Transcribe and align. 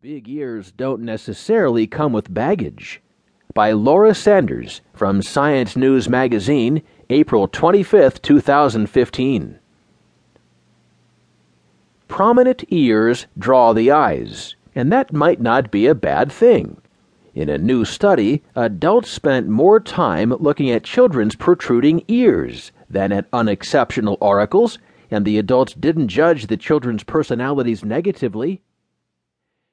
Big 0.00 0.28
ears 0.28 0.70
don't 0.70 1.02
necessarily 1.02 1.84
come 1.84 2.12
with 2.12 2.32
baggage. 2.32 3.02
By 3.52 3.72
Laura 3.72 4.14
Sanders 4.14 4.80
from 4.94 5.22
Science 5.22 5.76
News 5.76 6.08
Magazine, 6.08 6.84
April 7.10 7.48
25, 7.48 8.22
2015. 8.22 9.58
Prominent 12.06 12.64
ears 12.68 13.26
draw 13.36 13.72
the 13.72 13.90
eyes, 13.90 14.54
and 14.72 14.92
that 14.92 15.12
might 15.12 15.40
not 15.40 15.72
be 15.72 15.88
a 15.88 15.96
bad 15.96 16.30
thing. 16.30 16.80
In 17.34 17.48
a 17.48 17.58
new 17.58 17.84
study, 17.84 18.44
adults 18.54 19.10
spent 19.10 19.48
more 19.48 19.80
time 19.80 20.30
looking 20.30 20.70
at 20.70 20.84
children's 20.84 21.34
protruding 21.34 22.04
ears 22.06 22.70
than 22.88 23.10
at 23.10 23.26
unexceptional 23.32 24.16
auricles, 24.22 24.78
and 25.10 25.24
the 25.24 25.38
adults 25.38 25.74
didn't 25.74 26.06
judge 26.06 26.46
the 26.46 26.56
children's 26.56 27.02
personalities 27.02 27.84
negatively. 27.84 28.62